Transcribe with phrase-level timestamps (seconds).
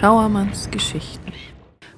[0.00, 1.30] Schauermanns Geschichten.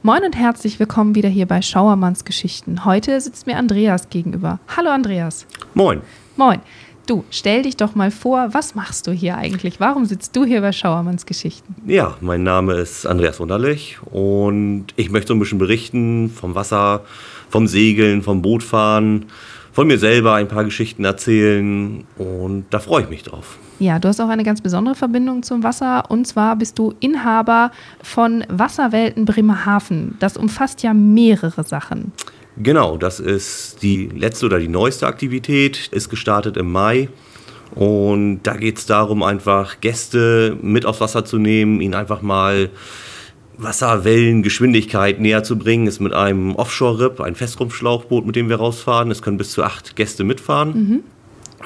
[0.03, 2.85] Moin und herzlich willkommen wieder hier bei Schauermanns Geschichten.
[2.85, 4.59] Heute sitzt mir Andreas gegenüber.
[4.77, 5.47] Hallo Andreas.
[5.75, 6.01] Moin.
[6.37, 6.59] Moin.
[7.07, 9.79] Du, stell dich doch mal vor, was machst du hier eigentlich?
[9.79, 11.77] Warum sitzt du hier bei Schauermanns Geschichten?
[11.87, 17.05] Ja, mein Name ist Andreas Wunderlich und ich möchte so ein bisschen berichten vom Wasser,
[17.51, 19.27] vom Segeln, vom Bootfahren,
[19.71, 23.59] von mir selber ein paar Geschichten erzählen und da freue ich mich drauf.
[23.83, 27.73] Ja, du hast auch eine ganz besondere Verbindung zum Wasser und zwar bist du Inhaber
[28.01, 30.17] von Wasserwelten Bremerhaven.
[30.21, 32.13] Das umfasst ja mehrere Sachen.
[32.57, 37.09] Genau, das ist die letzte oder die neueste Aktivität, ist gestartet im Mai.
[37.75, 42.71] Und da geht es darum, einfach Gäste mit aufs Wasser zu nehmen, ihnen einfach mal
[43.59, 45.89] Wasserwellengeschwindigkeit näher zu bringen.
[45.89, 49.11] Ist mit einem Offshore-Rip, ein Festrumpfschlauchboot, mit dem wir rausfahren.
[49.11, 50.69] Es können bis zu acht Gäste mitfahren.
[50.69, 51.01] Mhm.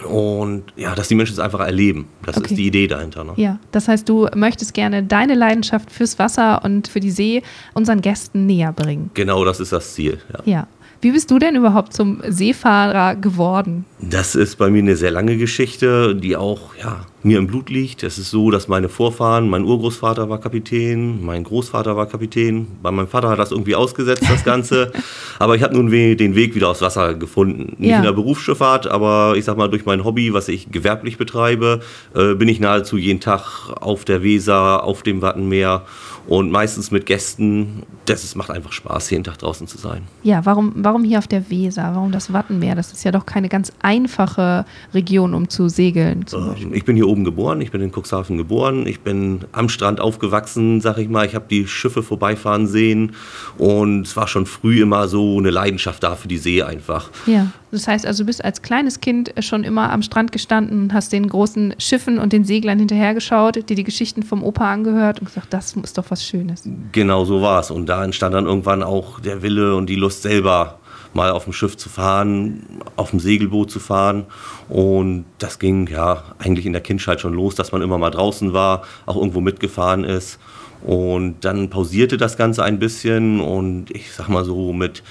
[0.04, 2.08] Und ja, dass die Menschen es einfach erleben.
[2.24, 2.48] Das okay.
[2.50, 3.24] ist die Idee dahinter.
[3.24, 3.32] Ne?
[3.36, 7.42] Ja, das heißt, du möchtest gerne deine Leidenschaft fürs Wasser und für die See
[7.74, 9.10] unseren Gästen näher bringen.
[9.14, 10.18] Genau, das ist das Ziel.
[10.32, 10.40] Ja.
[10.44, 10.66] ja.
[11.00, 13.84] Wie bist du denn überhaupt zum Seefahrer geworden?
[14.00, 18.02] Das ist bei mir eine sehr lange Geschichte, die auch ja, mir im Blut liegt.
[18.02, 22.66] Es ist so, dass meine Vorfahren, mein Urgroßvater war Kapitän, mein Großvater war Kapitän.
[22.82, 24.92] Bei meinem Vater hat das irgendwie ausgesetzt, das Ganze.
[25.38, 27.76] aber ich habe nun den Weg wieder aufs Wasser gefunden.
[27.78, 27.98] Nicht ja.
[27.98, 31.80] in der Berufsschifffahrt, aber ich sag mal, durch mein Hobby, was ich gewerblich betreibe,
[32.14, 35.82] äh, bin ich nahezu jeden Tag auf der Weser, auf dem Wattenmeer
[36.26, 37.82] und meistens mit Gästen.
[38.04, 40.02] Das ist, macht einfach Spaß, jeden Tag draußen zu sein.
[40.22, 41.90] Ja, warum, warum hier auf der Weser?
[41.94, 42.74] Warum das Wattenmeer?
[42.74, 46.24] Das ist ja doch keine ganz einfache Region, um zu segeln.
[46.32, 50.00] Ähm, ich bin hier oben geboren, ich bin in Cuxhaven geboren, ich bin am Strand
[50.00, 51.26] aufgewachsen, sag ich mal.
[51.26, 53.12] Ich habe die Schiffe vorbeifahren sehen
[53.58, 57.10] und es war schon früh immer so eine Leidenschaft da für die See einfach.
[57.26, 57.48] Ja.
[57.76, 61.12] Das heißt also, du bist als kleines Kind schon immer am Strand gestanden und hast
[61.12, 65.52] den großen Schiffen und den Seglern hinterhergeschaut, dir die Geschichten vom Opa angehört und gesagt,
[65.52, 66.68] das ist doch was Schönes.
[66.92, 67.70] Genau so war es.
[67.70, 70.78] Und da entstand dann irgendwann auch der Wille und die Lust selber
[71.12, 72.62] mal auf dem Schiff zu fahren,
[72.96, 74.24] auf dem Segelboot zu fahren.
[74.68, 78.52] Und das ging ja eigentlich in der Kindheit schon los, dass man immer mal draußen
[78.52, 80.38] war, auch irgendwo mitgefahren ist.
[80.82, 85.02] Und dann pausierte das Ganze ein bisschen und ich sag mal so mit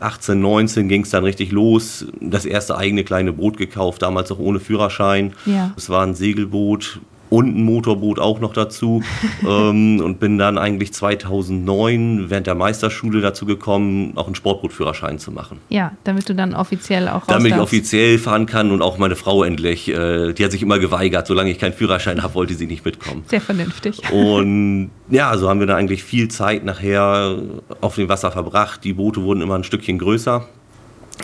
[0.00, 2.06] 18, 19 ging es dann richtig los.
[2.20, 5.34] Das erste eigene kleine Boot gekauft, damals auch ohne Führerschein.
[5.46, 5.72] Ja.
[5.76, 7.00] Es war ein Segelboot,
[7.32, 9.02] und ein Motorboot auch noch dazu
[9.48, 15.32] ähm, und bin dann eigentlich 2009 während der Meisterschule dazu gekommen, auch einen Sportbootführerschein zu
[15.32, 15.58] machen.
[15.70, 19.44] Ja, damit du dann offiziell auch Damit ich offiziell fahren kann und auch meine Frau
[19.44, 22.84] endlich, äh, die hat sich immer geweigert, solange ich keinen Führerschein habe, wollte sie nicht
[22.84, 23.24] mitkommen.
[23.28, 24.02] Sehr vernünftig.
[24.12, 27.38] Und ja, so haben wir dann eigentlich viel Zeit nachher
[27.80, 28.84] auf dem Wasser verbracht.
[28.84, 30.46] Die Boote wurden immer ein Stückchen größer.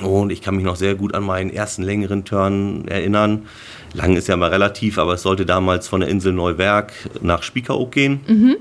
[0.02, 3.46] Und ich kann mich noch sehr gut an meinen ersten längeren Turn erinnern.
[3.94, 7.90] Lang ist ja mal relativ, aber es sollte damals von der Insel Neuwerk nach Spiekeroog
[7.90, 8.20] gehen.
[8.26, 8.56] Mhm.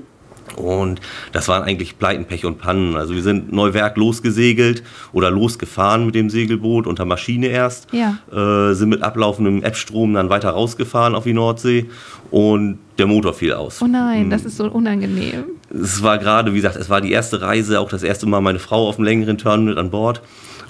[0.56, 1.00] Und
[1.32, 2.96] das waren eigentlich Pleiten, Pech und Pannen.
[2.96, 7.88] Also wir sind Neuwerk losgesegelt oder losgefahren mit dem Segelboot unter Maschine erst.
[7.92, 8.18] Ja.
[8.32, 11.86] Äh, sind mit ablaufendem Ebbstrom dann weiter rausgefahren auf die Nordsee
[12.30, 13.80] und der Motor fiel aus.
[13.82, 15.44] Oh nein, das ist so unangenehm.
[15.70, 18.58] Es war gerade, wie gesagt, es war die erste Reise, auch das erste Mal meine
[18.58, 20.22] Frau auf einem längeren Turn mit an Bord.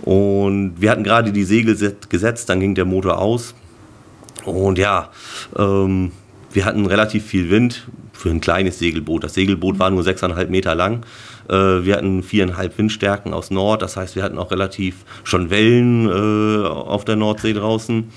[0.02, 1.76] Und wir hatten gerade die Segel
[2.08, 3.54] gesetzt, dann ging der Motor aus.
[4.48, 5.10] Und ja,
[5.56, 6.12] ähm,
[6.52, 9.22] wir hatten relativ viel Wind für ein kleines Segelboot.
[9.22, 11.04] Das Segelboot war nur 6,5 Meter lang.
[11.48, 16.08] Äh, wir hatten viereinhalb Windstärken aus Nord, das heißt, wir hatten auch relativ schon Wellen
[16.08, 18.10] äh, auf der Nordsee draußen.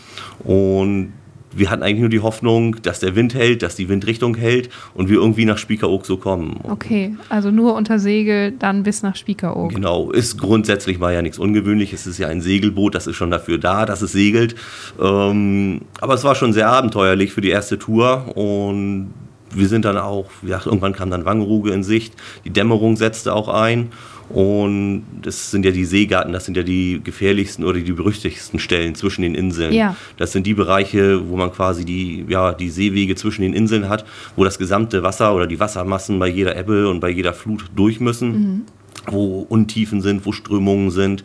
[0.44, 1.14] Und
[1.54, 5.10] wir hatten eigentlich nur die Hoffnung, dass der Wind hält, dass die Windrichtung hält und
[5.10, 6.60] wir irgendwie nach Spiekeroog so kommen.
[6.64, 9.74] Okay, also nur unter Segel, dann bis nach Spiekeroog.
[9.74, 12.02] Genau, ist grundsätzlich mal ja nichts Ungewöhnliches.
[12.02, 14.56] Es ist ja ein Segelboot, das ist schon dafür da, dass es segelt.
[15.02, 19.14] Ähm, aber es war schon sehr abenteuerlich für die erste Tour und
[19.54, 22.14] wir sind dann auch, ja, irgendwann kam dann Wangerooge in Sicht,
[22.46, 23.92] die Dämmerung setzte auch ein
[24.34, 28.96] und das sind ja die Seegarten, das sind ja die gefährlichsten oder die berüchtigsten Stellen
[28.96, 29.74] zwischen den Inseln.
[29.74, 29.96] Ja.
[30.18, 34.06] Das sind die Bereiche, wo man quasi die, ja, die Seewege zwischen den Inseln hat,
[34.38, 38.00] wo das gesamte Wasser oder die Wassermassen bei jeder Ebbe und bei jeder Flut durch
[38.00, 38.62] müssen, mhm.
[39.08, 41.24] wo Untiefen sind, wo Strömungen sind.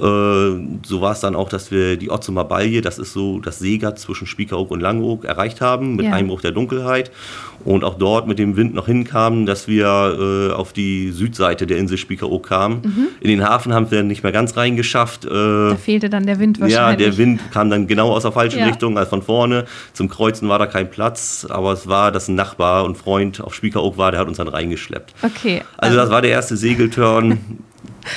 [0.00, 0.04] Äh,
[0.84, 3.98] so war es dann auch, dass wir die Otzumer Balje, das ist so das Seegat
[3.98, 6.12] zwischen Spiekeroog und Langeoog, erreicht haben mit ja.
[6.12, 7.10] Einbruch der Dunkelheit
[7.64, 11.78] und auch dort mit dem Wind noch hinkamen, dass wir äh, auf die Südseite der
[11.78, 12.80] Insel Spiekeroog kamen.
[12.82, 13.08] Mhm.
[13.20, 15.24] In den Hafen haben wir nicht mehr ganz reingeschafft.
[15.24, 17.06] Äh, da fehlte dann der Wind wahrscheinlich.
[17.06, 18.66] Ja, der Wind kam dann genau aus der falschen ja.
[18.66, 19.66] Richtung, als von vorne.
[19.92, 23.54] Zum Kreuzen war da kein Platz, aber es war, dass ein Nachbar und Freund auf
[23.54, 25.14] Spiekeroog war, der hat uns dann reingeschleppt.
[25.22, 25.62] Okay.
[25.76, 27.38] Also das war der erste Segelturn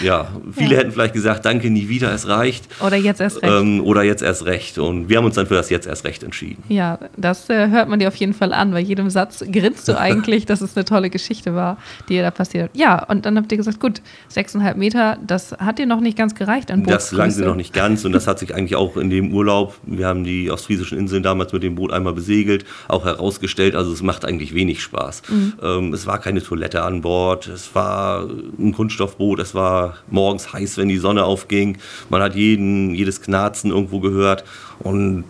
[0.02, 0.80] ja, viele Ja.
[0.80, 2.68] hätten vielleicht gesagt, danke, nie wieder, es reicht.
[2.84, 3.54] Oder jetzt erst recht.
[3.54, 4.78] Ähm, oder jetzt erst recht.
[4.78, 6.64] Und wir haben uns dann für das jetzt erst recht entschieden.
[6.70, 8.72] Ja, das äh, hört man dir auf jeden Fall an.
[8.72, 11.78] Bei jedem Satz grinst du eigentlich, dass es eine tolle Geschichte war,
[12.10, 12.72] die dir da passiert.
[12.74, 16.36] Ja, und dann habt ihr gesagt, gut, sechseinhalb Meter, das hat dir noch nicht ganz
[16.36, 19.34] gereicht an Das langte noch nicht ganz und das hat sich eigentlich auch in dem
[19.34, 23.92] Urlaub, wir haben die ostfriesischen Inseln damals mit dem Boot einmal besegelt, auch herausgestellt, also
[23.92, 25.24] es macht eigentlich wenig Spaß.
[25.30, 25.54] Mhm.
[25.62, 28.28] Ähm, es war keine Toilette an Bord, es war
[28.60, 29.75] ein Kunststoffboot, es war
[30.10, 31.78] morgens heiß, wenn die Sonne aufging,
[32.10, 34.44] man hat jeden, jedes Knarzen irgendwo gehört
[34.80, 35.24] und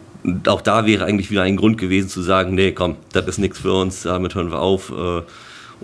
[0.48, 3.60] auch da wäre eigentlich wieder ein Grund gewesen zu sagen, nee, komm, das ist nichts
[3.60, 4.92] für uns, damit hören wir auf.
[4.92, 5.22] Äh,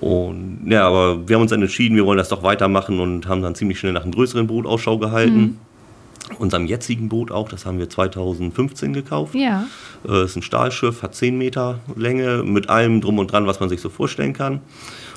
[0.03, 3.41] und ja, aber wir haben uns dann entschieden, wir wollen das doch weitermachen und haben
[3.41, 5.59] dann ziemlich schnell nach einem größeren Boot Ausschau gehalten.
[6.39, 9.35] Unserem jetzigen Boot auch, das haben wir 2015 gekauft.
[9.35, 9.65] Ja,
[10.07, 13.69] Äh, ist ein Stahlschiff, hat 10 Meter Länge, mit allem drum und dran, was man
[13.69, 14.61] sich so vorstellen kann.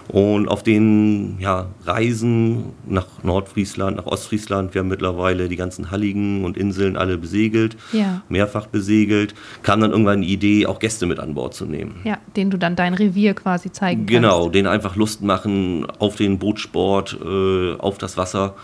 [0.09, 6.45] Und auf den ja, Reisen nach Nordfriesland, nach Ostfriesland, wir haben mittlerweile die ganzen Halligen
[6.45, 8.21] und Inseln alle besegelt, Ja.
[8.29, 11.95] mehrfach besegelt, kam dann irgendwann die Idee, auch Gäste mit an Bord zu nehmen.
[12.05, 14.55] ja, den du dann dein Revier quasi zeigen Genau, kannst.
[14.57, 18.55] denen einfach Lust machen auf den Bootsport, äh, auf das Wasser.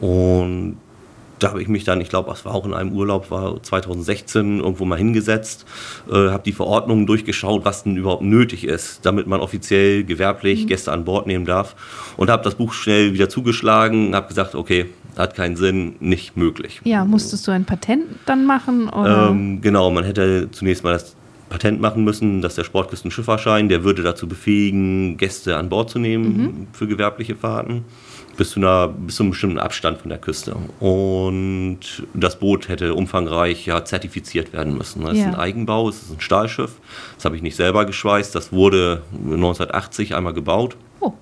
[0.00, 0.76] Und
[1.42, 4.60] da habe ich mich dann, ich glaube, es war auch in einem Urlaub, war 2016
[4.60, 5.66] irgendwo mal hingesetzt,
[6.08, 10.92] äh, habe die Verordnungen durchgeschaut, was denn überhaupt nötig ist, damit man offiziell gewerblich Gäste
[10.92, 11.74] an Bord nehmen darf.
[12.16, 16.80] Und habe das Buch schnell wieder zugeschlagen, habe gesagt, okay, hat keinen Sinn, nicht möglich.
[16.84, 18.88] Ja, musstest du ein Patent dann machen?
[18.88, 19.30] Oder?
[19.30, 21.16] Ähm, genau, man hätte zunächst mal das
[21.48, 26.68] Patent machen müssen, dass der Sportküstenschifferschein, der würde dazu befähigen, Gäste an Bord zu nehmen
[26.72, 27.84] für gewerbliche Fahrten.
[28.40, 30.56] Bis zu, einer, bis zu einem bestimmten Abstand von der Küste.
[30.78, 31.80] Und
[32.14, 35.04] das Boot hätte umfangreich ja, zertifiziert werden müssen.
[35.04, 35.24] Das Ja.
[35.24, 36.70] ist ein Eigenbau, es ist ein Stahlschiff.
[37.16, 38.34] Das habe ich nicht selber geschweißt.
[38.34, 40.76] Das wurde 1980 einmal gebaut.
[41.00, 41.12] oh,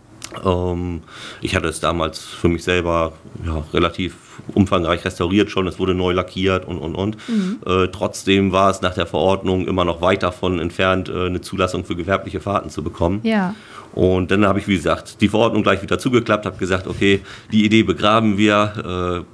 [0.44, 1.02] Ähm,
[1.40, 4.14] ich hatte es damals für mich selber ja, relativ
[4.54, 5.66] umfangreich restauriert schon.
[5.66, 7.16] Es wurde neu lackiert und, und, und.
[7.66, 11.84] Äh, trotzdem war es nach der Verordnung immer noch weit davon entfernt, äh, eine Zulassung
[11.84, 13.20] für gewerbliche Fahrten zu bekommen.
[13.24, 13.56] ja.
[13.98, 17.64] Und dann habe ich, wie gesagt, die Verordnung gleich wieder zugeklappt, habe gesagt, okay, die
[17.64, 19.24] Idee begraben wir.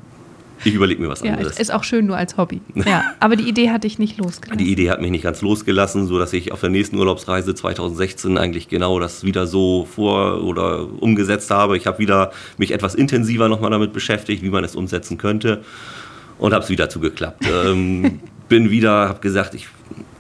[0.64, 1.52] Äh, ich überlege mir was Ja, anderes.
[1.52, 2.62] ist, ist auch schön nur als Hobby.
[2.75, 4.56] Ja, aber die Idee hatte ich nicht losgelassen.
[4.56, 8.38] Die Idee hat mich nicht ganz losgelassen, so dass ich auf der nächsten Urlaubsreise 2016
[8.38, 11.76] eigentlich genau das wieder so vor oder umgesetzt habe.
[11.76, 15.62] Ich habe wieder mich etwas intensiver nochmal damit beschäftigt, wie man es umsetzen könnte
[16.38, 17.44] und habe es wieder zugeklappt.
[17.66, 19.66] ähm, bin wieder, habe gesagt, ich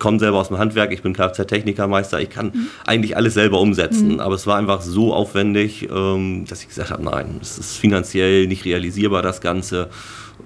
[0.04, 2.52] komme selber aus dem Handwerk, ich bin Kfz-Technikermeister, ich kann
[2.86, 7.02] eigentlich alles selber umsetzen, aber es war einfach so aufwendig, ähm, dass ich gesagt habe,
[7.02, 9.88] nein, es ist finanziell nicht realisierbar, das Ganze.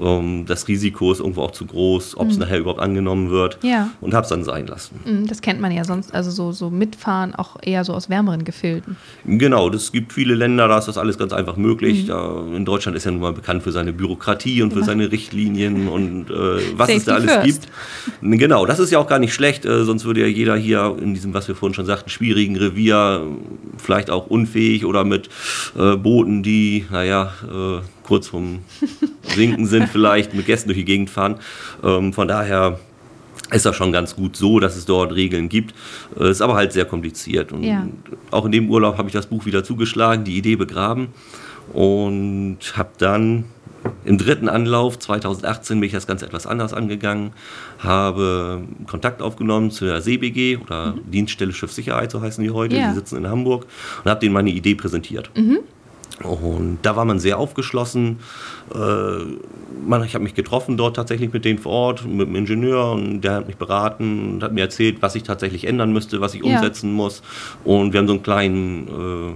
[0.00, 3.90] Ähm, das Risiko ist irgendwo auch zu groß, ob es nachher überhaupt angenommen wird Ja.
[4.00, 5.00] und habe es dann sein lassen.
[5.04, 8.44] Mm, Das kennt man ja sonst, also so, so mitfahren auch eher so aus wärmeren
[8.44, 8.96] Gefilden.
[9.24, 12.06] Genau, es gibt viele Länder, da ist das alles ganz einfach möglich.
[12.06, 15.88] Da, in Deutschland ist ja nun mal bekannt für seine Bürokratie und für seine Richtlinien
[15.96, 16.34] und äh,
[16.76, 17.44] was es da alles first.
[18.22, 18.38] gibt.
[18.40, 21.14] Genau, das ist ja auch gar nicht schlecht, äh, sonst würde ja jeder hier in
[21.14, 25.28] diesem, was wir vorhin schon sagten, schwierigen Revier, äh, vielleicht auch unfähig oder mit
[25.78, 28.60] äh, Booten, die, naja, äh, kurz vom
[29.22, 31.36] Sinken sind, vielleicht mit Gästen durch die Gegend fahren.
[31.84, 32.80] Ähm, von daher
[33.52, 35.74] ist das schon ganz gut so, dass es dort Regeln gibt.
[36.18, 37.52] Äh, ist aber halt sehr kompliziert.
[37.52, 37.86] Und Ja.
[38.30, 41.08] auch in dem Urlaub habe ich das Buch wieder zugeschlagen, die Idee begraben
[41.72, 43.44] und habe dann
[44.04, 47.30] im dritten Anlauf 2018 bin ich das Ganze etwas anders angegangen,
[47.78, 52.88] habe Kontakt aufgenommen zu der CBG oder Dienststelle Schiffssicherheit, so heißen die heute, Ja.
[52.88, 53.66] die sitzen in Hamburg
[54.04, 55.30] und habe denen meine Idee präsentiert.
[56.24, 58.18] Und da war man sehr aufgeschlossen.
[58.74, 58.78] Äh,
[59.86, 63.20] man, ich habe mich getroffen dort tatsächlich mit denen vor Ort, mit dem Ingenieur und
[63.20, 66.44] der hat mich beraten und hat mir erzählt, was ich tatsächlich ändern müsste, was ich
[66.44, 66.56] Ja.
[66.56, 67.22] umsetzen muss.
[67.64, 68.88] Und wir haben so einen kleinen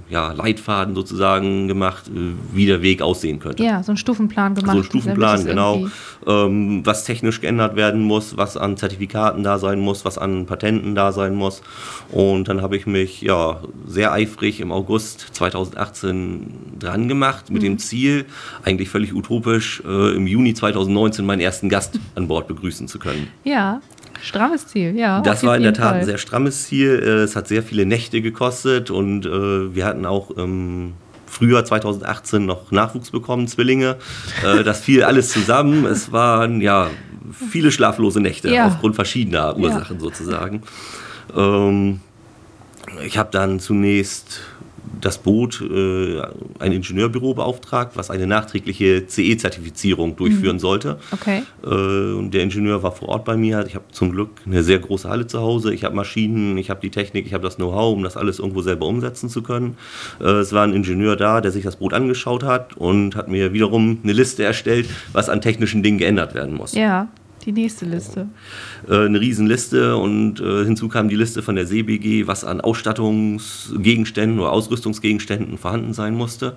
[0.09, 3.63] äh, ja, Leitfaden sozusagen gemacht, äh, wie der Weg aussehen könnte.
[3.63, 4.73] Ja, so einen Stufenplan gemacht.
[4.73, 5.87] So ein Stufenplan, genau.
[6.27, 10.95] Ähm, was technisch geändert werden muss, was an Zertifikaten da sein muss, was an Patenten
[10.95, 11.63] da sein muss.
[12.11, 17.67] Und dann habe ich mich ja sehr eifrig im August 2018 dran gemacht mit Mhm.
[17.67, 18.25] dem Ziel,
[18.65, 23.29] eigentlich völlig utopisch, äh, im Juni 2019 meinen ersten Gast an Bord begrüßen zu können.
[23.45, 23.81] Ja,
[24.23, 25.21] strammes Ziel, ja.
[25.21, 26.05] Das war in der Tat ein Fall.
[26.05, 27.01] sehr strammes Ziel.
[27.05, 30.93] Äh, Es hat sehr viele Nächte gekostet und äh, wir hatten auch im
[31.27, 33.97] Frühjahr 2018 noch Nachwuchs bekommen, Zwillinge.
[34.45, 35.85] Äh, Das fiel alles zusammen.
[35.87, 36.89] Es waren ja
[37.51, 38.67] viele schlaflose Nächte Ja.
[38.67, 40.63] aufgrund verschiedener Ursachen sozusagen.
[41.37, 42.01] Ähm,
[43.07, 44.41] ich habe dann zunächst
[45.03, 46.23] das Boot äh,
[46.61, 50.61] ein Ingenieurbüro beauftragt, was eine nachträgliche CE-Zertifizierung durchführen mhm.
[50.61, 50.99] sollte.
[51.11, 51.43] Okay.
[51.65, 53.65] Äh, und der Ingenieur war vor Ort bei mir.
[53.67, 55.75] Ich habe zum Glück eine sehr große Halle zu Hause.
[55.75, 58.63] Ich habe Maschinen, ich habe die Technik, ich habe das Know-how, um das alles irgendwo
[58.63, 59.77] selber umsetzen zu können.
[60.21, 63.53] Äh, es war ein Ingenieur da, der sich das Boot angeschaut hat und hat mir
[63.53, 66.75] wiederum eine Liste erstellt, was an technischen Dingen geändert werden muss.
[66.75, 67.09] Ja.
[67.45, 68.21] Die nächste Liste.
[68.21, 68.25] Äh,
[68.89, 74.53] eine Riesenliste und äh, hinzu kam die Liste von der CBG, was an Ausstattungsgegenständen oder
[74.53, 76.57] Ausrüstungsgegenständen vorhanden sein musste.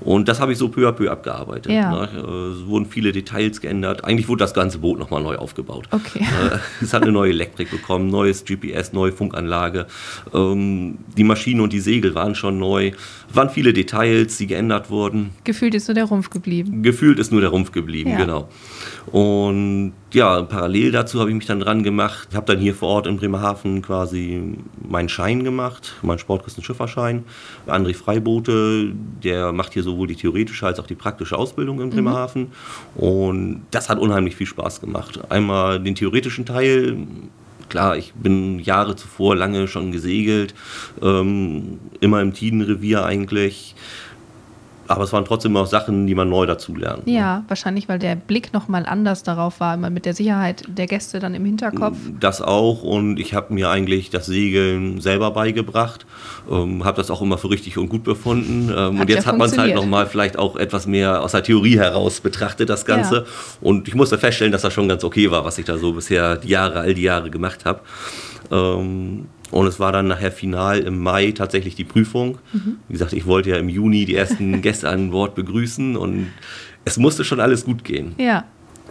[0.00, 1.72] Und das habe ich so peu à peu abgearbeitet.
[1.72, 1.90] Ja.
[1.90, 2.08] Ne?
[2.14, 4.04] Äh, es wurden viele Details geändert.
[4.04, 5.88] Eigentlich wurde das ganze Boot nochmal neu aufgebaut.
[5.90, 6.20] Okay.
[6.20, 9.86] Äh, es hat eine neue Elektrik bekommen, neues GPS, neue Funkanlage.
[10.32, 12.92] Ähm, die Maschine und die Segel waren schon neu.
[13.28, 15.30] Es waren viele Details, die geändert wurden.
[15.44, 16.82] Gefühlt ist nur der Rumpf geblieben.
[16.82, 18.18] Gefühlt ist nur der Rumpf geblieben, Ja.
[18.18, 18.48] genau.
[19.12, 22.28] Und ja, parallel dazu habe ich mich dann dran gemacht.
[22.30, 27.24] Ich habe dann hier vor Ort in Bremerhaven quasi meinen Schein gemacht, meinen Sportküstenschifferschein.
[27.66, 32.48] André Freibote, der macht hier sowohl die theoretische als auch die praktische Ausbildung in Bremerhaven.
[32.94, 35.20] Und das hat unheimlich viel Spaß gemacht.
[35.30, 36.96] Einmal den theoretischen Teil.
[37.68, 40.54] Klar, ich bin Jahre zuvor lange schon gesegelt,
[41.02, 43.74] ähm, immer im Tidenrevier eigentlich.
[44.88, 47.02] Aber es waren trotzdem auch Sachen, die man neu dazulernt.
[47.06, 51.20] Ja, wahrscheinlich, weil der Blick nochmal anders darauf war, immer mit der Sicherheit der Gäste
[51.20, 51.96] dann im Hinterkopf.
[52.18, 56.06] Das auch und ich habe mir eigentlich das Segeln selber beigebracht,
[56.50, 59.38] ähm, habe das auch immer für richtig und gut befunden ähm, und jetzt ja hat
[59.38, 63.16] man es halt nochmal vielleicht auch etwas mehr aus der Theorie heraus betrachtet, das Ganze.
[63.16, 63.24] Ja.
[63.60, 66.36] Und ich musste feststellen, dass das schon ganz okay war, was ich da so bisher
[66.36, 67.80] die Jahre, all die Jahre gemacht habe.
[68.50, 72.38] Ähm, und es war dann nachher final im Mai tatsächlich die Prüfung.
[72.52, 72.76] Mhm.
[72.88, 76.28] Wie gesagt, ich wollte ja im Juni die ersten Gäste an Bord begrüßen und
[76.84, 78.14] es musste schon alles gut gehen.
[78.18, 78.44] Ja,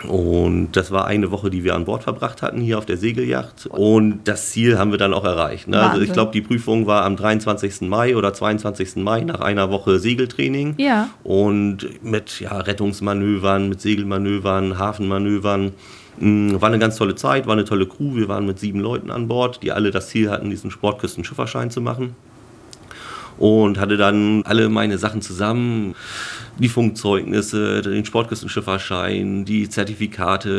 [0.07, 3.65] Und das war eine Woche, die wir an Bord verbracht hatten hier auf der Segelyacht.
[3.65, 5.67] Und das Ziel haben wir dann auch erreicht.
[5.67, 5.79] Ne?
[5.81, 7.81] Also ich glaube, die Prüfung war am 23.
[7.81, 8.97] Mai oder 22.
[8.97, 10.75] Mai nach einer Woche Segeltraining.
[10.77, 11.09] ja.
[11.23, 15.71] Und mit ja, Rettungsmanövern, mit Segelmanövern, Hafenmanövern.
[16.19, 18.15] Mm, War eine ganz tolle Zeit, war eine tolle Crew.
[18.15, 21.81] Wir waren mit sieben Leuten an Bord, die alle das Ziel hatten, diesen Sportküstenschifferschein zu
[21.81, 22.15] machen
[23.37, 25.95] und hatte dann alle meine Sachen zusammen.
[26.59, 30.49] Die Funkzeugnisse, den Sportküstenschifferschein, die Zertifikate,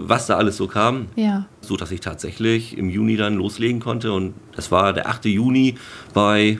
[0.00, 1.08] äh, was da alles so kam.
[1.16, 1.46] Ja.
[1.60, 4.12] So dass ich tatsächlich im Juni dann loslegen konnte.
[4.12, 5.24] Und das war der 8.
[5.26, 5.74] Juni
[6.14, 6.58] bei,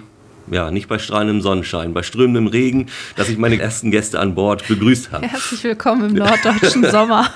[0.51, 2.87] ja, nicht bei strahlendem Sonnenschein, bei strömendem Regen,
[3.17, 5.27] dass ich meine ersten Gäste an Bord begrüßt habe.
[5.29, 7.31] Herzlich willkommen im norddeutschen Sommer.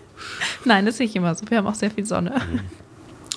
[0.64, 1.46] Nein, das ist nicht immer so.
[1.48, 2.34] Wir haben auch sehr viel Sonne.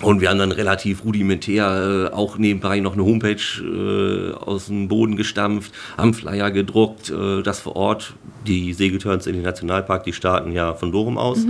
[0.01, 4.87] Und wir haben dann relativ rudimentär äh, auch nebenbei noch eine Homepage äh, aus dem
[4.87, 8.13] Boden gestampft, haben Flyer gedruckt, äh, das vor Ort,
[8.47, 11.45] die Segelturns in den Nationalpark, die starten ja von Dorum aus,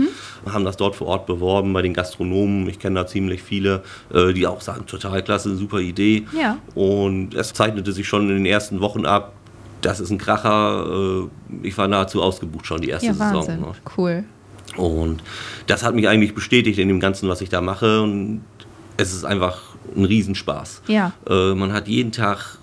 [0.46, 2.68] haben das dort vor Ort beworben bei den Gastronomen.
[2.68, 3.84] Ich kenne da ziemlich viele,
[4.14, 6.26] äh, die auch sagen, total klasse, super Idee.
[6.38, 6.58] Ja.
[6.76, 9.34] Und es zeichnete sich schon in den ersten Wochen ab,
[9.82, 11.30] das ist ein Kracher.
[11.64, 13.36] Äh, ich war nahezu ausgebucht schon die erste Ja, Saison.
[13.36, 13.60] Wahnsinn.
[13.62, 13.72] Ne?
[13.98, 14.24] Cool.
[14.78, 15.22] Und
[15.68, 18.02] das hat mich eigentlich bestätigt in dem Ganzen, was ich da mache.
[18.02, 18.42] Und
[18.98, 19.62] es ist einfach
[19.96, 20.84] ein Riesenspaß.
[20.88, 21.14] Ja.
[21.30, 22.58] Äh, man hat jeden Tag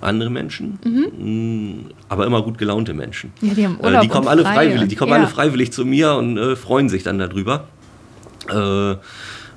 [0.00, 3.32] andere Menschen, mh, aber immer gut gelaunte Menschen.
[3.40, 5.18] Ja, die haben Äh, die kommen alle frei freiwillig, die kommen ja.
[5.18, 7.68] alle freiwillig zu mir und äh, freuen sich dann darüber.
[8.48, 8.96] Äh,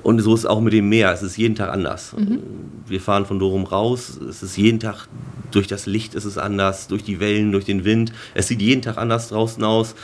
[0.03, 1.11] und so ist es auch mit dem Meer.
[1.11, 2.13] Es ist jeden Tag anders.
[2.15, 2.39] Mhm.
[2.85, 4.19] Wir fahren von Dorum raus.
[4.29, 5.07] Es ist jeden Tag
[5.49, 8.11] durch das Licht ist es anders, durch die Wellen, durch den Wind.
[8.33, 9.95] Es sieht jeden Tag anders draußen aus.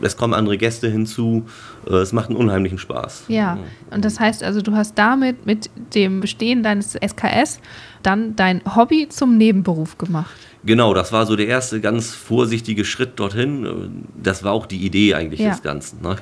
[0.00, 1.46] Es kommen andere Gäste hinzu.
[1.88, 3.24] Äh, Es macht einen unheimlichen Spaß.
[3.28, 3.58] Ja,
[3.90, 7.60] und das heißt also, du hast damit mit dem Bestehen deines SKS
[8.06, 10.34] dann dein Hobby zum Nebenberuf gemacht.
[10.64, 14.04] Genau, das war so der erste ganz vorsichtige Schritt dorthin.
[14.20, 15.50] Das war auch die Idee eigentlich Ja.
[15.50, 16.02] des Ganzen.
[16.02, 16.16] Ne?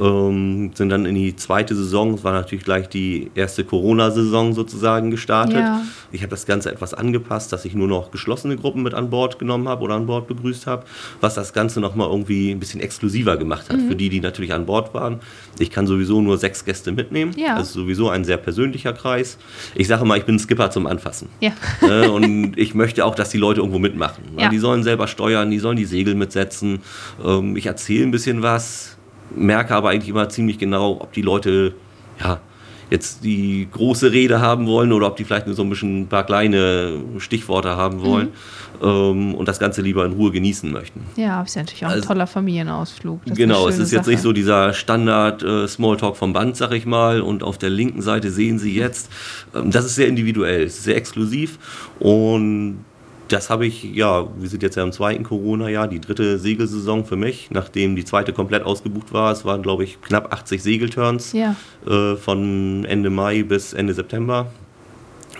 [0.00, 5.10] Ähm, sind dann in die zweite Saison, es war natürlich gleich die erste Corona-Saison sozusagen
[5.10, 5.56] gestartet.
[5.58, 5.82] Ja.
[6.12, 9.40] Ich habe das Ganze etwas angepasst, dass ich nur noch geschlossene Gruppen mit an Bord
[9.40, 10.84] genommen habe oder an Bord begrüßt habe,
[11.20, 13.88] was das Ganze nochmal irgendwie ein bisschen exklusiver gemacht hat Mhm.
[13.88, 15.18] für die, die natürlich an Bord waren.
[15.58, 17.32] Ich kann sowieso nur sechs Gäste mitnehmen.
[17.36, 17.56] Ja.
[17.58, 19.36] Das ist sowieso ein sehr persönlicher Kreis.
[19.74, 21.19] Ich sage mal, ich bin Skipper zum Anfassen.
[21.40, 21.52] Ja.
[21.80, 24.24] Ne, und ich möchte auch, dass die Leute irgendwo mitmachen.
[24.36, 24.42] Ne?
[24.42, 24.48] Ja.
[24.48, 26.80] Die sollen selber steuern, die sollen die Segel mitsetzen.
[27.24, 28.96] Ähm, ich erzähle ein bisschen was,
[29.34, 31.74] merke aber eigentlich immer ziemlich genau, ob die Leute
[32.20, 32.40] ja,
[32.90, 36.06] jetzt die große Rede haben wollen oder ob die vielleicht nur so ein bisschen ein
[36.08, 38.28] paar kleine Stichworte haben wollen
[38.82, 38.86] Mhm.
[38.88, 41.02] ähm, und das Ganze lieber in Ruhe genießen möchten.
[41.16, 43.20] Ja, ist ja natürlich auch ein Also- toller Familienausflug.
[43.26, 44.10] Das genau, eine es ist jetzt Sache.
[44.10, 48.02] nicht so dieser Standard äh, Smalltalk vom Band, sag ich mal, und auf der linken
[48.02, 49.10] Seite sehen Sie jetzt.
[49.54, 51.58] Ähm, das ist sehr individuell, ist sehr exklusiv
[51.98, 52.84] und
[53.32, 57.16] das habe ich, ja, wir sind jetzt ja im zweiten Corona-Jahr, die dritte Segelsaison für
[57.16, 59.32] mich, nachdem die zweite komplett ausgebucht war.
[59.32, 61.54] Es waren, glaube ich, knapp 80 Segelturns Ja.
[61.86, 64.46] äh, von Ende Mai bis Ende September.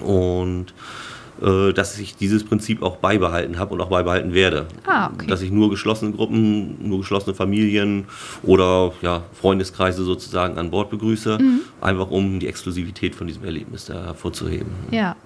[0.01, 0.67] Und
[1.43, 4.67] äh, dass ich dieses Prinzip auch beibehalten habe und auch beibehalten werde.
[4.87, 5.27] Ah, okay.
[5.27, 8.05] Dass ich nur geschlossene Gruppen, nur geschlossene Familien
[8.43, 11.61] oder ja, Freundeskreise sozusagen an Bord begrüße, Mhm.
[11.81, 14.69] einfach um die Exklusivität von diesem Erlebnis da hervorzuheben.
[14.91, 15.17] Ja.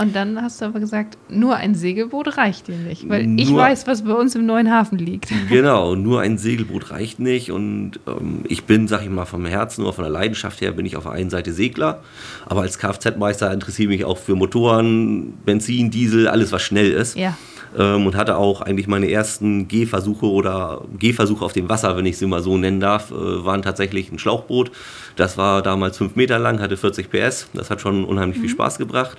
[0.00, 3.06] Und dann hast du aber gesagt, nur ein Segelboot reicht dir nicht.
[3.06, 5.30] Weil ich Nur- weiß, was bei uns im neuen Hafen liegt.
[5.50, 7.50] Genau, nur ein Segelboot reicht nicht.
[7.50, 10.86] Und ähm, ich bin, sag ich mal, vom Herzen oder von der Leidenschaft her bin
[10.86, 12.02] ich auf der einen Seite Segler.
[12.46, 17.16] Aber als Kfz-Meister interessiere ich mich auch für Motoren, Benzin, Diesel, alles was schnell ist.
[17.16, 17.36] Ja.
[17.78, 22.18] Ähm, und hatte auch eigentlich meine ersten Gehversuche oder Gehversuche auf dem Wasser, wenn ich
[22.18, 24.72] sie mal so nennen darf, äh, waren tatsächlich ein Schlauchboot.
[25.14, 27.48] Das war damals fünf Meter lang, hatte 40 PS.
[27.54, 29.18] Das hat schon unheimlich viel Spaß gebracht.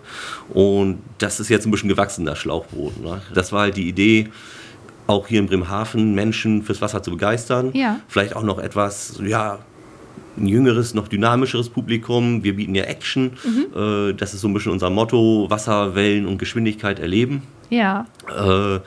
[0.50, 3.01] Und das ist jetzt ein bisschen gewachsen, das Schlauchboot.
[3.01, 3.22] Ne?
[3.34, 4.27] Das war halt die Idee,
[5.08, 7.72] auch hier in Bremerhaven Menschen fürs Wasser zu begeistern.
[7.74, 8.01] Ja.
[8.08, 9.60] Vielleicht auch noch etwas, ja,
[10.38, 12.43] ein jüngeres, noch dynamischeres Publikum.
[12.43, 13.34] Wir bieten ja Action.
[13.75, 17.43] Äh, das ist so ein bisschen unser Motto: Wasser, Wellen und Geschwindigkeit erleben.
[17.72, 18.06] Ja.
[18.30, 18.80] Äh,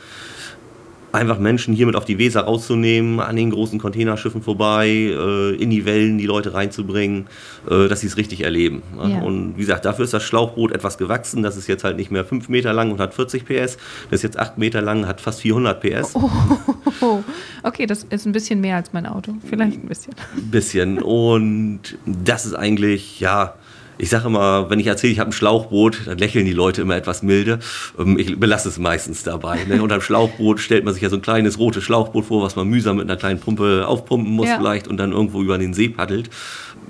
[1.14, 5.70] einfach Menschen hier mit auf die Weser rauszunehmen, an den großen Containerschiffen vorbei, äh, in
[5.70, 7.28] die Wellen die Leute reinzubringen,
[7.70, 8.82] äh, dass sie es richtig erleben.
[8.96, 9.20] Ja.
[9.22, 11.42] Und wie gesagt, dafür ist das Schlauchboot etwas gewachsen.
[11.42, 13.78] Das ist jetzt halt nicht mehr 5 Meter lang und hat 40 PS.
[14.10, 16.14] Das ist jetzt 8 Meter lang, hat fast 400 PS.
[16.14, 17.22] Oh,
[17.62, 19.34] okay, das ist ein bisschen mehr als mein Auto.
[19.48, 20.14] Vielleicht ein bisschen.
[20.36, 21.00] Ein bisschen.
[21.00, 23.54] Und das ist eigentlich, ja,
[23.98, 26.96] ich sage immer, wenn ich erzähle, ich habe ein Schlauchboot, dann lächeln die Leute immer
[26.96, 27.58] etwas milde.
[27.98, 29.64] Ähm, Ich belasse es meistens dabei.
[29.64, 29.82] Ne?
[29.82, 32.68] Unter dem Schlauchboot stellt man sich ja so ein kleines rotes Schlauchboot vor, was man
[32.68, 34.56] mühsam mit einer kleinen Pumpe aufpumpen muss Ja.
[34.58, 36.30] vielleicht und dann irgendwo über den See paddelt.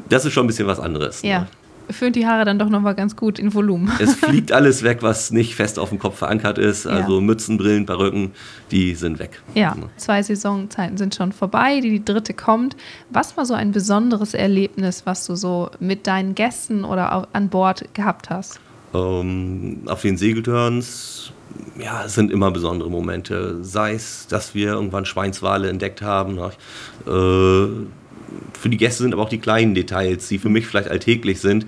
[0.08, 1.22] Das ist schon ein bisschen was anderes.
[1.22, 1.40] Ja.
[1.40, 1.46] Ne?
[1.90, 3.90] Föhnt die Haare dann doch nochmal ganz gut in Volumen.
[3.98, 6.86] Es fliegt alles weg, was nicht fest auf dem Kopf verankert ist.
[6.86, 8.32] Also Mützen, Brillen, Perücken,
[8.70, 9.42] die sind weg.
[9.54, 12.76] Ja, zwei Saisonzeiten sind schon vorbei, die, die dritte kommt.
[13.10, 17.94] Was war so ein besonderes Erlebnis, was du so mit deinen Gästen oder an Bord
[17.94, 18.60] gehabt hast?
[18.94, 21.32] Ähm, auf den Segelturns,
[21.78, 23.62] ja, es sind immer besondere Momente.
[23.64, 26.36] Sei es, dass wir irgendwann Schweinswale entdeckt haben.
[26.36, 26.50] ne?
[27.06, 27.86] Äh,
[28.64, 31.66] für die Gäste sind aber auch die kleinen Details, die für mich vielleicht alltäglich sind,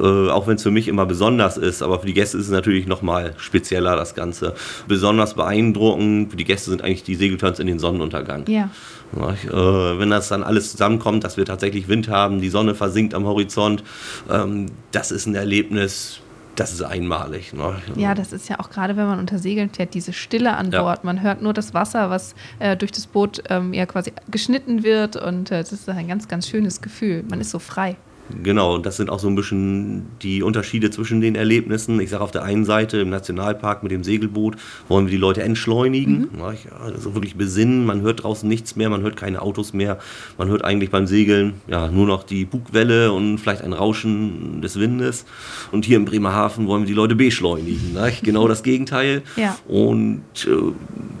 [0.00, 1.82] äh, auch wenn es für mich immer besonders ist.
[1.82, 4.56] Aber für die Gäste ist es natürlich nochmal spezieller, das Ganze.
[4.88, 8.44] Besonders beeindruckend für die Gäste sind eigentlich die Segelturns in den Sonnenuntergang.
[8.48, 8.70] Ja,
[9.12, 9.44] Nicht?
[9.44, 13.24] Äh, wenn das dann alles zusammenkommt, dass wir tatsächlich Wind haben, die Sonne versinkt am
[13.24, 13.84] Horizont,
[14.28, 16.21] ähm, das ist ein Erlebnis,
[16.56, 17.52] das ist einmalig.
[17.52, 17.76] Ne?
[17.96, 20.82] ja, das ist ja auch gerade, wenn man unter Segeln fährt, diese Stille an Ja.
[20.82, 21.04] Bord.
[21.04, 25.16] Man hört nur das Wasser, was äh, durch das Boot ähm, ja quasi geschnitten wird
[25.16, 27.24] und äh, das ist ein ganz, ganz schönes Gefühl.
[27.28, 27.96] Man ist so frei.
[28.42, 32.00] Genau, und das sind auch so ein bisschen die Unterschiede zwischen den Erlebnissen.
[32.00, 34.56] Ich sage auf der einen Seite im Nationalpark mit dem Segelboot
[34.88, 36.68] wollen wir die Leute entschleunigen, nicht?
[36.72, 37.84] also wirklich besinnen.
[37.84, 39.98] Man hört draußen nichts mehr, man hört keine Autos mehr.
[40.38, 44.78] Man hört eigentlich beim Segeln ja nur noch die Bugwelle und vielleicht ein Rauschen des
[44.78, 45.24] Windes.
[45.70, 47.94] Und hier in Bremerhaven wollen wir die Leute beschleunigen.
[47.94, 48.22] Nicht?
[48.22, 49.22] Genau das Gegenteil.
[49.36, 49.56] Ja.
[49.68, 50.72] Und äh,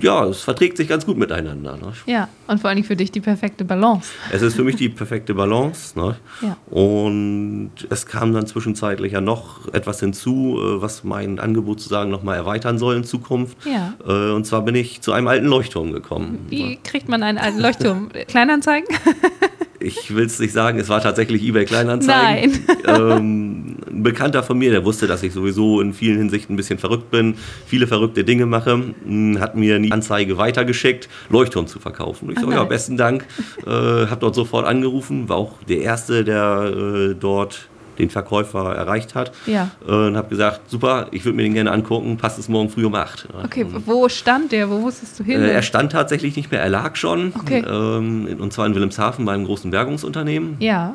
[0.02, 1.76] ja, es verträgt sich ganz gut miteinander.
[1.76, 2.06] Nicht?
[2.06, 4.10] Ja, und vor allen Dingen für dich die perfekte Balance.
[4.30, 5.98] Es ist für mich die perfekte Balance.
[5.98, 6.16] Ne?
[6.42, 6.56] Ja.
[6.70, 12.36] Und es kam dann zwischenzeitlich ja noch etwas hinzu, äh, was mein Angebot sozusagen nochmal
[12.36, 13.56] erweitern soll in Zukunft.
[13.64, 13.94] Ja.
[14.06, 16.46] Äh, Und zwar bin ich zu einem alten Leuchtturm gekommen.
[16.48, 18.08] Wie kriegt man einen alten Leuchtturm?
[18.28, 18.88] Kleinanzeigen?
[19.82, 22.60] Ich will es nicht sagen, es war tatsächlich eBay Kleinanzeigen.
[22.84, 26.78] Ähm, ein Bekannter von mir, der wusste, dass ich sowieso in vielen Hinsichten ein bisschen
[26.78, 32.30] verrückt bin, viele verrückte Dinge mache, mh, hat mir die Anzeige weitergeschickt, Leuchtturm zu verkaufen.
[32.30, 33.24] Ich Ah, so, ja, besten Dank.
[33.66, 39.14] Äh, hab dort sofort angerufen, war auch der Erste, der äh, dort den Verkäufer erreicht
[39.14, 39.32] hat.
[39.46, 39.70] Ja.
[39.86, 42.84] Äh, und habe gesagt, super, ich würde mir den gerne angucken, passt es morgen früh
[42.84, 43.28] um 8.
[43.44, 44.70] Okay, wo stand der?
[44.70, 45.42] Wo musstest du hin?
[45.42, 47.32] Äh, er stand tatsächlich nicht mehr, er lag schon.
[47.38, 47.64] Okay.
[47.66, 50.56] Ähm, und zwar in Wilhelmshaven bei einem großen Bergungsunternehmen.
[50.58, 50.94] ja,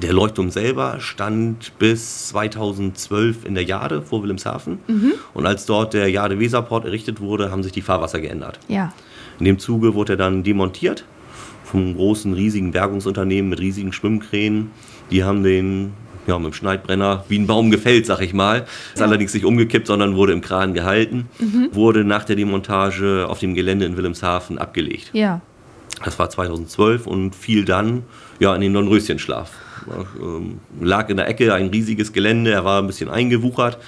[0.00, 4.78] Der Leuchtturm selber stand bis 2012 in der Jade vor Wilhelmshaven.
[5.34, 8.58] Und als dort der Jade-Weserport errichtet wurde, haben sich die Fahrwasser geändert.
[8.68, 8.92] ja.
[9.40, 11.04] In dem Zuge wurde er dann demontiert
[11.64, 14.70] vom großen, riesigen Bergungsunternehmen mit riesigen Schwimmkränen.
[15.10, 15.92] Die haben den
[16.26, 18.66] ja, mit dem Schneidbrenner wie ein Baum gefällt, sag ich mal.
[18.94, 21.28] Ist allerdings nicht umgekippt, sondern wurde im Kran gehalten.
[21.72, 25.10] Wurde nach der Demontage auf dem Gelände in Wilhelmshaven abgelegt.
[25.12, 25.40] Ja.
[26.04, 28.02] Das war 2012 und fiel dann
[28.40, 29.50] ja, in den Dornröschenschlaf.
[30.20, 33.78] Ähm, lag in der Ecke, ein riesiges Gelände, er war ein bisschen eingewuchert.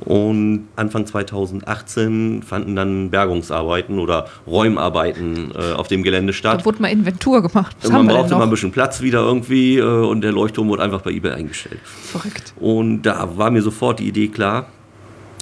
[0.00, 6.64] Und Anfang 2018 fanden dann Bergungsarbeiten oder Räumarbeiten äh, auf dem Gelände Da statt.
[6.64, 7.76] wurde mal Inventur gemacht.
[7.82, 11.02] Was man brauchte mal ein bisschen Platz wieder irgendwie äh, und der Leuchtturm wurde einfach
[11.02, 11.80] bei eBay eingestellt.
[11.84, 12.54] Verrückt.
[12.58, 14.68] Und da war mir sofort die Idee klar,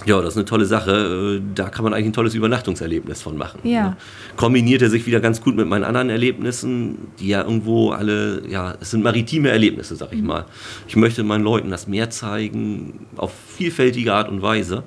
[0.05, 1.39] Ja, das ist eine tolle Sache.
[1.39, 3.59] Äh, da kann man eigentlich ein tolles Übernachtungserlebnis von machen.
[3.63, 3.89] Ja.
[3.89, 3.97] Ne?
[4.35, 8.75] Kombiniert er sich wieder ganz gut mit meinen anderen Erlebnissen, die ja irgendwo alle, ja,
[8.79, 10.27] es sind maritime Erlebnisse, sag ich mhm.
[10.27, 10.45] mal.
[10.87, 14.83] Ich möchte meinen Leuten das Meer zeigen, auf vielfältige Art und Weise.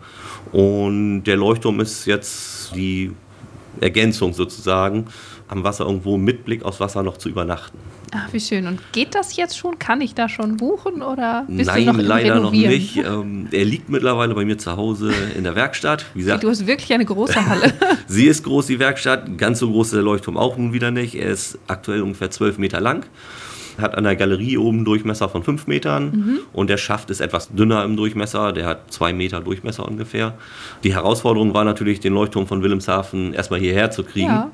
[0.53, 3.13] Und der Leuchtturm ist jetzt die
[3.81, 5.07] Ergänzung sozusagen,
[5.49, 7.79] am Wasser irgendwo mit Blick aufs Wasser noch zu übernachten.
[8.15, 8.67] Ach, wie schön.
[8.67, 9.79] Und geht das jetzt schon?
[9.79, 12.99] Kann ich da schon buchen oder bist Nein, du noch leider noch nicht.
[12.99, 16.05] Ähm, er liegt mittlerweile bei mir zu Hause in der Werkstatt.
[16.13, 17.73] Wie gesagt, du hast wirklich eine große Halle.
[18.07, 19.39] sie ist groß, die Werkstatt.
[19.39, 21.15] Ganz so groß ist der Leuchtturm auch nun wieder nicht.
[21.15, 23.07] Er ist aktuell ungefähr 12 Meter lang.
[23.79, 26.39] Hat an der Galerie oben Durchmesser von 5 Metern mhm.
[26.53, 30.35] und der Schaft ist etwas dünner im Durchmesser, der hat 2 Meter Durchmesser ungefähr.
[30.85, 34.29] Die Herausforderung war natürlich, den Leuchtturm von Wilhelmshaven erstmal hierher zu kriegen.
[34.29, 34.51] Ja.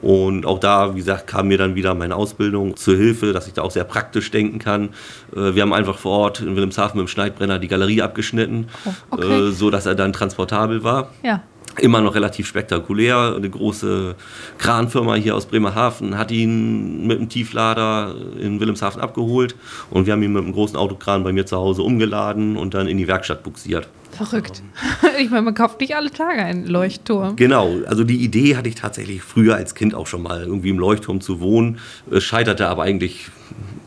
[0.00, 3.54] Und auch da, wie gesagt, kam mir dann wieder meine Ausbildung zur Hilfe, dass ich
[3.54, 4.90] da auch sehr praktisch denken kann.
[5.34, 8.90] Äh, wir haben einfach vor Ort in Wilhelmshaven mit dem Schneidbrenner die Galerie abgeschnitten, oh,
[9.10, 9.48] okay.
[9.48, 11.10] Äh, so dass er dann transportabel war.
[11.22, 11.42] Ja.
[11.78, 13.34] Immer noch relativ spektakulär.
[13.36, 14.16] Eine große
[14.58, 19.54] Kranfirma hier aus Bremerhaven hat ihn mit einem Tieflader in Wilhelmshaven abgeholt
[19.90, 22.88] und wir haben ihn mit einem großen Autokran bei mir zu Hause umgeladen und dann
[22.88, 23.88] in die Werkstatt buxiert.
[24.12, 24.62] Verrückt.
[25.20, 27.34] Ich meine, man kauft nicht alle Tage einen Leuchtturm.
[27.36, 30.78] Genau, also die Idee hatte ich tatsächlich früher als Kind auch schon mal, irgendwie im
[30.78, 31.78] Leuchtturm zu wohnen.
[32.10, 33.30] Es scheiterte aber eigentlich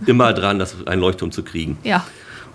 [0.06, 1.78] immer dran, das einen Leuchtturm zu kriegen.
[1.84, 2.06] Ja.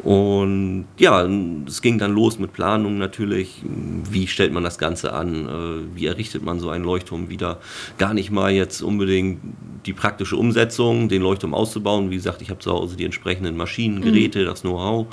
[0.07, 1.29] Und ja,
[1.67, 3.61] es ging dann los mit Planung natürlich.
[4.09, 5.49] Wie stellt man das Ganze an?
[5.49, 7.59] Äh, wie errichtet man so einen Leuchtturm wieder?
[7.99, 9.41] Gar nicht mal jetzt unbedingt
[9.85, 12.13] die praktische Umsetzung, den Leuchtturm auszubauen.
[12.13, 14.45] Wie gesagt, ich habe zu Hause die entsprechenden Maschinen, Geräte, mhm.
[14.45, 15.09] das Know-how.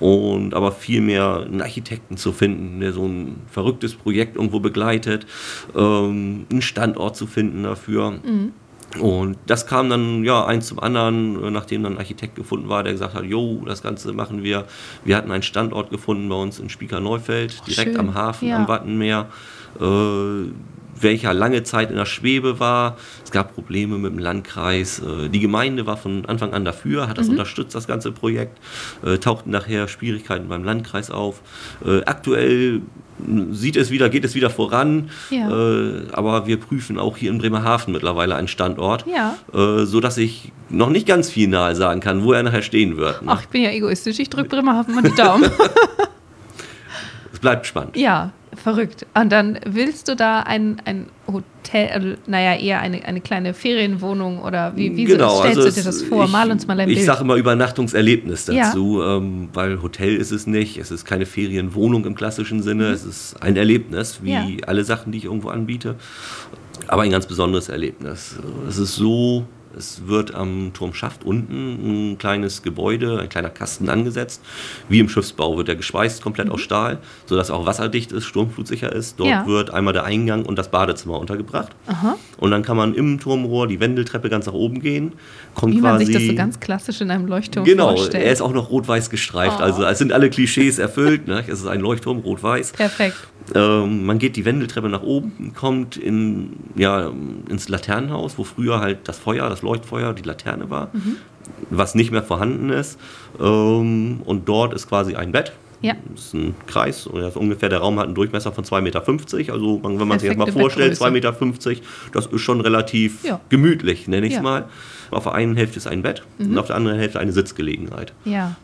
[0.00, 5.26] Und aber vielmehr einen Architekten zu finden, der so ein verrücktes Projekt irgendwo begleitet,
[5.76, 8.10] ähm, einen Standort zu finden dafür.
[8.10, 8.52] Mhm
[9.00, 12.82] und das kam dann ja eins zum anderen, äh, nachdem dann ein Architekt gefunden war,
[12.82, 14.66] der gesagt hat, jo, das Ganze machen wir.
[15.04, 18.00] Wir hatten einen Standort gefunden bei uns in Spieker-Neufeld, direkt Schön.
[18.00, 18.56] am Hafen, ja.
[18.56, 19.26] am Wattenmeer.
[19.80, 20.50] Äh,
[21.00, 22.96] welcher lange Zeit in der Schwebe war.
[23.24, 25.00] Es gab Probleme mit dem Landkreis.
[25.00, 27.32] Äh, die Gemeinde war von Anfang an dafür, hat das mhm.
[27.32, 28.58] unterstützt, das ganze Projekt.
[29.04, 31.42] Äh, tauchten nachher Schwierigkeiten beim Landkreis auf.
[32.06, 32.82] Aktuell
[33.52, 35.10] sieht es wieder, geht es wieder voran.
[35.30, 35.48] Ja.
[35.48, 39.36] Äh, aber wir prüfen auch hier in Bremerhaven mittlerweile einen Standort, ja.
[39.52, 43.22] äh, sodass ich noch nicht ganz final sagen kann, wo er nachher stehen wird.
[43.22, 43.32] Ne?
[43.32, 44.18] Ach, ich bin ja egoistisch.
[44.18, 45.44] Ich drücke Bremerhaven mal die Daumen.
[47.32, 47.96] es bleibt spannend.
[47.96, 49.06] Ja, verrückt.
[49.14, 54.42] Und dann willst du da ein, ein Hotel, also, naja, eher eine, eine kleine Ferienwohnung
[54.42, 56.24] oder wie, wie genau, so, stellst also du dir das vor?
[56.24, 59.16] Ich, Mal uns mal ein ich sage immer Übernachtungserlebnis dazu, ja.
[59.16, 60.78] ähm, weil Hotel ist es nicht.
[60.78, 62.88] Es ist keine Ferienwohnung im klassischen Sinne.
[62.88, 62.94] Mhm.
[62.94, 64.46] Es ist ein Erlebnis, wie ja.
[64.66, 65.96] alle Sachen, die ich irgendwo anbiete.
[66.86, 68.36] Aber ein ganz besonderes Erlebnis.
[68.68, 74.42] Es ist so es wird am Turmschaft unten ein kleines Gebäude, ein kleiner Kasten angesetzt.
[74.88, 76.52] Wie im Schiffsbau wird er geschweißt, komplett mhm.
[76.52, 79.18] aus Stahl, sodass er auch wasserdicht ist, sturmflutsicher ist.
[79.18, 79.46] Dort ja.
[79.46, 81.72] wird einmal der Eingang und das Badezimmer untergebracht.
[81.86, 82.16] Aha.
[82.38, 85.12] Und dann kann man im Turmrohr die Wendeltreppe ganz nach oben gehen.
[85.54, 88.12] Kommt Wie man quasi, sich das so ganz klassisch in einem Leuchtturm genau, vorstellt.
[88.12, 89.58] Genau, er ist auch noch rot-weiß gestreift.
[89.58, 89.62] Oh.
[89.62, 91.26] Also es sind alle Klischees erfüllt.
[91.26, 91.44] Ne?
[91.46, 92.72] Es ist ein Leuchtturm, rot-weiß.
[92.72, 93.16] Perfekt.
[93.54, 97.10] Ähm, man geht die Wendeltreppe nach oben, kommt in, ja,
[97.48, 101.16] ins Laternenhaus, wo früher halt das Feuer, das Leuchtfeuer, die Laterne war, mhm.
[101.70, 102.98] was nicht mehr vorhanden ist.
[103.38, 105.52] Ähm, und dort ist quasi ein Bett.
[105.84, 105.96] Ja.
[106.14, 109.06] Das ist ein Kreis und das ungefähr der Raum hat einen Durchmesser von 2,50 Meter.
[109.52, 111.82] Also wenn man Perfekte sich das mal vorstellt, 2,50 Meter,
[112.14, 113.38] das ist schon relativ ja.
[113.50, 114.42] gemütlich, nenne ich es ja.
[114.42, 114.64] mal.
[115.10, 116.52] Auf der einen Hälfte ist ein Bett mhm.
[116.52, 118.14] und auf der anderen Hälfte eine Sitzgelegenheit.
[118.24, 118.56] Ja.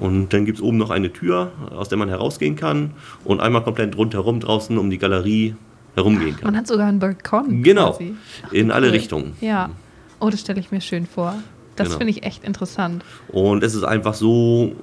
[0.00, 2.90] Und dann gibt es oben noch eine Tür, aus der man herausgehen kann
[3.22, 5.54] und einmal komplett rundherum draußen um die Galerie
[5.94, 6.46] herumgehen kann.
[6.46, 7.62] Man hat sogar einen Balkon.
[7.62, 8.16] Genau, quasi.
[8.50, 9.36] in alle Richtungen.
[9.40, 9.70] Ja.
[10.18, 11.36] Oh, das stelle ich mir schön vor.
[11.76, 11.98] Das genau.
[11.98, 13.04] finde ich echt interessant.
[13.28, 14.74] Und es ist einfach so,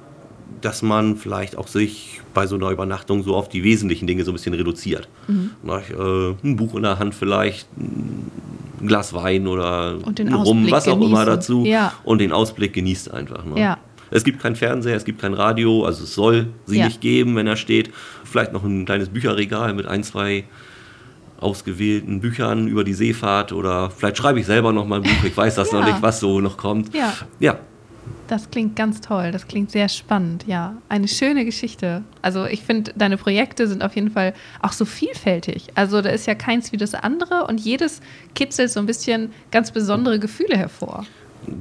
[0.64, 4.30] dass man vielleicht auch sich bei so einer Übernachtung so auf die wesentlichen Dinge so
[4.30, 5.08] ein bisschen reduziert.
[5.28, 5.50] Mhm.
[5.66, 8.30] Äh, ein Buch in der Hand vielleicht, ein
[8.86, 11.12] Glas Wein oder Rum, was auch genießen.
[11.12, 11.64] immer dazu.
[11.64, 11.92] Ja.
[12.04, 13.44] Und den Ausblick genießt einfach.
[13.44, 13.60] Ne?
[13.60, 13.78] Ja.
[14.10, 16.86] Es gibt keinen Fernseher, es gibt kein Radio, also es soll sie ja.
[16.86, 17.90] nicht geben, wenn er steht.
[18.24, 20.44] Vielleicht noch ein kleines Bücherregal mit ein, zwei
[21.38, 25.36] ausgewählten Büchern über die Seefahrt oder vielleicht schreibe ich selber noch mal ein Buch, ich
[25.36, 26.94] weiß das noch nicht, was so noch kommt.
[27.40, 27.58] Ja.
[28.32, 29.30] Das klingt ganz toll.
[29.30, 30.44] Das klingt sehr spannend.
[30.46, 32.02] Ja, eine schöne Geschichte.
[32.22, 35.68] Also ich finde, deine Projekte sind auf jeden Fall auch so vielfältig.
[35.74, 38.00] Also da ist ja keins wie das andere und jedes
[38.34, 41.04] kitzelt so ein bisschen ganz besondere Gefühle hervor.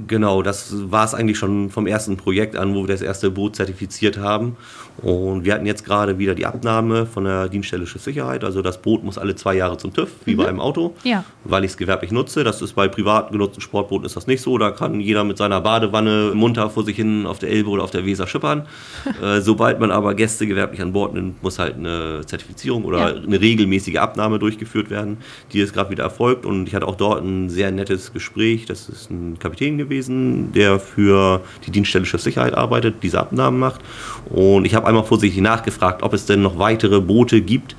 [0.08, 3.58] Genau, das war es eigentlich schon vom ersten Projekt an, wo wir das erste Boot
[3.58, 4.56] zertifiziert haben.
[5.02, 8.44] Und wir hatten jetzt gerade wieder die Abnahme von der Dienststelle Schiffssicherheit.
[8.44, 10.38] Also das Boot muss alle zwei Jahre zum TÜV, wie mhm.
[10.38, 11.24] bei einem Auto, ja.
[11.44, 12.44] weil ich es gewerblich nutze.
[12.44, 14.58] Das ist bei privat genutzten Sportbooten ist das nicht so.
[14.58, 17.92] Da kann jeder mit seiner Badewanne munter vor sich hin auf der Elbe oder auf
[17.92, 18.68] der Weser schippern.
[19.24, 23.22] äh, sobald man aber Gäste gewerblich an Bord nimmt, muss halt eine Zertifizierung oder ja.
[23.22, 25.18] eine regelmäßige Abnahme durchgeführt werden,
[25.52, 26.46] die ist gerade wieder erfolgt.
[26.46, 28.66] Und ich hatte auch dort ein sehr nettes Gespräch.
[28.66, 33.82] Das ist ein Kapitän gewesen, der für die Dienststelle Schiffssicherheit arbeitet, diese Abnahmen macht.
[34.30, 37.76] Und ich habe einmal vorsichtig nachgefragt, ob es denn noch weitere Boote gibt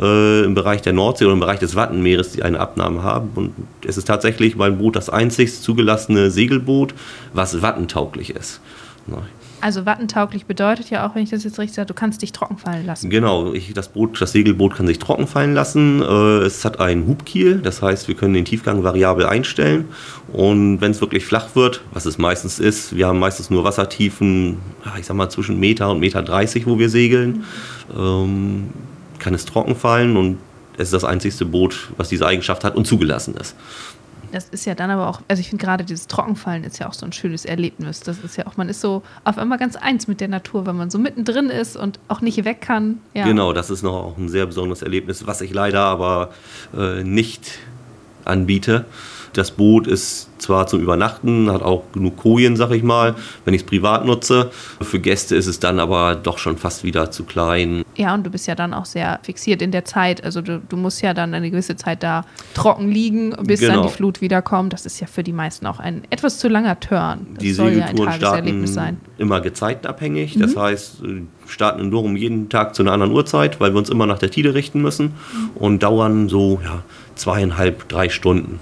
[0.00, 3.30] äh, im Bereich der Nordsee oder im Bereich des Wattenmeeres, die eine Abnahme haben.
[3.34, 3.54] Und
[3.86, 6.94] es ist tatsächlich mein Boot das einzig zugelassene Segelboot,
[7.32, 8.60] was wattentauglich ist.
[9.64, 12.58] Also wattentauglich bedeutet ja auch, wenn ich das jetzt richtig sage, du kannst dich trocken
[12.58, 13.08] fallen lassen.
[13.08, 16.02] Genau, ich, das, Boot, das Segelboot kann sich trocken fallen lassen.
[16.02, 19.88] Äh, es hat einen Hubkiel, das heißt, wir können den Tiefgang variabel einstellen.
[20.30, 24.58] Und wenn es wirklich flach wird, was es meistens ist, wir haben meistens nur Wassertiefen,
[25.00, 27.44] ich sag mal zwischen Meter und Meter 30, wo wir segeln,
[27.98, 28.68] ähm,
[29.18, 30.40] kann es trocken fallen und
[30.76, 33.56] es ist das einzigste Boot, was diese Eigenschaft hat und zugelassen ist.
[34.34, 36.92] Das ist ja dann aber auch, also ich finde gerade dieses Trockenfallen ist ja auch
[36.92, 38.00] so ein schönes Erlebnis.
[38.00, 40.74] Das ist ja auch, man ist so auf einmal ganz eins mit der Natur, wenn
[40.74, 42.98] man so mittendrin ist und auch nicht weg kann.
[43.14, 43.26] Ja.
[43.26, 46.32] Genau, das ist noch auch ein sehr besonderes Erlebnis, was ich leider aber
[46.76, 47.58] äh, nicht
[48.24, 48.86] anbiete.
[49.34, 53.62] Das Boot ist zwar zum Übernachten, hat auch genug Kojen, sag ich mal, wenn ich
[53.62, 54.50] es privat nutze.
[54.80, 57.84] Für Gäste ist es dann aber doch schon fast wieder zu klein.
[57.96, 60.22] Ja, und du bist ja dann auch sehr fixiert in der Zeit.
[60.22, 63.74] Also du, du musst ja dann eine gewisse Zeit da trocken liegen, bis genau.
[63.74, 64.72] dann die Flut wiederkommt.
[64.72, 67.26] Das ist ja für die meisten auch ein etwas zu langer Turn.
[67.34, 69.00] Das die soll ja Tageserlebnis sein.
[69.18, 70.36] Immer gezeitenabhängig.
[70.36, 70.40] Mhm.
[70.40, 73.90] Das heißt, äh, starten in Dorum jeden Tag zu einer anderen Uhrzeit, weil wir uns
[73.90, 75.50] immer nach der Tide richten müssen mhm.
[75.54, 76.82] und dauern so ja,
[77.16, 78.60] zweieinhalb, drei Stunden.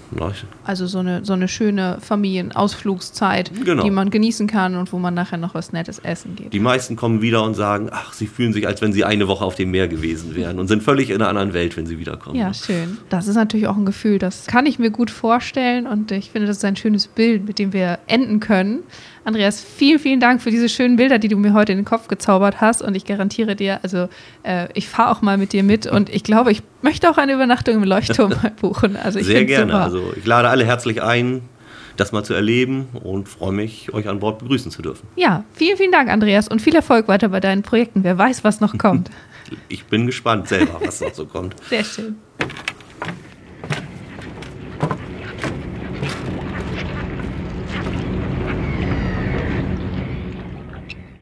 [0.65, 3.83] Also so eine, so eine schöne Familienausflugszeit, genau.
[3.83, 6.53] die man genießen kann und wo man nachher noch was Nettes essen geht.
[6.53, 9.45] Die meisten kommen wieder und sagen, ach, sie fühlen sich, als wenn sie eine Woche
[9.45, 12.37] auf dem Meer gewesen wären und sind völlig in einer anderen Welt, wenn sie wiederkommen.
[12.37, 12.99] Ja, schön.
[13.09, 16.47] Das ist natürlich auch ein Gefühl, das kann ich mir gut vorstellen und ich finde,
[16.47, 18.81] das ist ein schönes Bild, mit dem wir enden können.
[19.25, 22.09] Andreas, vielen, vielen Dank für diese schönen Bilder, die du mir heute in den Kopf
[22.09, 22.83] gezaubert hast.
[22.83, 24.09] Und ich garantiere dir, also
[24.43, 27.35] äh, ich fahre auch mal mit dir mit und ich glaube, ich möchte auch eine
[27.35, 28.97] Übernachtung im Leuchtturm buchen.
[28.97, 29.73] Also ich Sehr gerne.
[29.73, 29.85] Super.
[29.85, 31.43] Also ich lade alle herzlich ein,
[31.97, 35.07] das mal zu erleben und freue mich, euch an Bord begrüßen zu dürfen.
[35.15, 38.03] Ja, vielen, vielen Dank, Andreas, und viel Erfolg weiter bei deinen Projekten.
[38.03, 39.11] Wer weiß, was noch kommt.
[39.69, 41.55] ich bin gespannt selber, was noch so kommt.
[41.69, 42.17] Sehr schön.